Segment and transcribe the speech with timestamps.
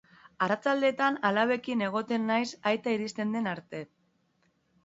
[0.45, 3.87] Arratsaldetan alabekin egoten naiz aita iristen den arte.